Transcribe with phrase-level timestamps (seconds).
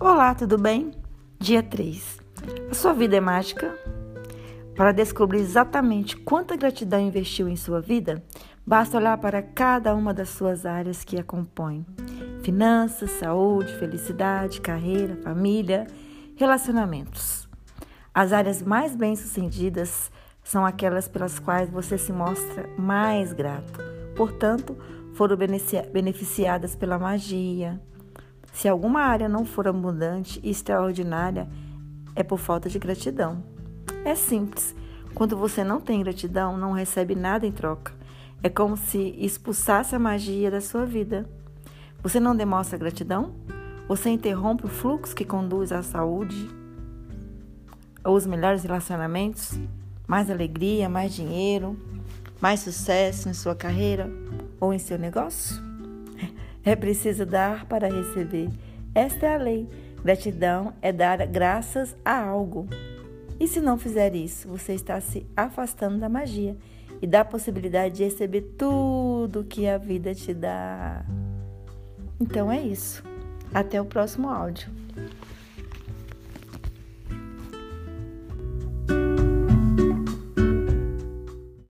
[0.00, 0.92] Olá, tudo bem?
[1.40, 2.20] Dia 3.
[2.70, 3.76] A sua vida é mágica?
[4.76, 8.22] Para descobrir exatamente quanta gratidão investiu em sua vida,
[8.64, 11.84] basta olhar para cada uma das suas áreas que a compõem:
[12.44, 15.88] finanças, saúde, felicidade, carreira, família,
[16.36, 17.48] relacionamentos.
[18.14, 20.12] As áreas mais bem-sucedidas
[20.44, 23.80] são aquelas pelas quais você se mostra mais grato.
[24.14, 24.78] Portanto,
[25.14, 27.80] foram beneficiadas pela magia,
[28.58, 31.48] se alguma área não for abundante e extraordinária,
[32.16, 33.40] é por falta de gratidão.
[34.04, 34.74] É simples.
[35.14, 37.92] Quando você não tem gratidão, não recebe nada em troca.
[38.42, 41.24] É como se expulsasse a magia da sua vida.
[42.02, 43.32] Você não demonstra gratidão?
[43.86, 46.50] Você interrompe o fluxo que conduz à saúde,
[48.02, 49.56] aos melhores relacionamentos,
[50.04, 51.78] mais alegria, mais dinheiro,
[52.40, 54.10] mais sucesso em sua carreira
[54.60, 55.62] ou em seu negócio?
[56.68, 58.50] É preciso dar para receber.
[58.94, 59.66] Esta é a lei.
[60.04, 62.68] Gratidão é dar graças a algo.
[63.40, 66.58] E se não fizer isso, você está se afastando da magia
[67.00, 71.06] e da possibilidade de receber tudo que a vida te dá.
[72.20, 73.02] Então é isso.
[73.54, 74.68] Até o próximo áudio.